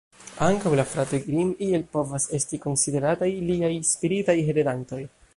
[0.43, 5.03] Ankaŭ la Fratoj Grimm iel povas esti konsiderataj liaj spiritaj heredantoj.